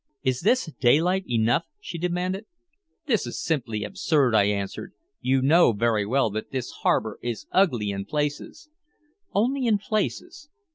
"Is 0.23 0.39
this 0.41 0.65
daylight 0.79 1.25
enough?" 1.29 1.65
she 1.79 1.99
demanded. 1.99 2.47
"This 3.05 3.27
is 3.27 3.39
simply 3.39 3.83
absurd," 3.83 4.33
I 4.33 4.45
answered. 4.45 4.93
"You 5.19 5.43
know 5.43 5.73
very 5.73 6.07
well 6.07 6.31
that 6.31 6.49
this 6.49 6.71
harbor 6.81 7.19
is 7.21 7.45
ugly 7.51 7.91
in 7.91 8.05
places" 8.05 8.67
"Only 9.35 9.67
in 9.67 9.77
places. 9.77 10.49